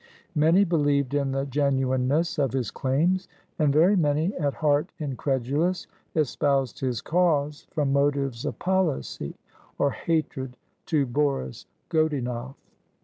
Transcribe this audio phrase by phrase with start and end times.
[0.33, 3.27] Many believed in the genuineness of his claims;
[3.59, 5.85] and very many, at heart incredulous,
[6.15, 9.35] espoused his cause from motives of policy,
[9.77, 12.55] or hatred to Boris Godunof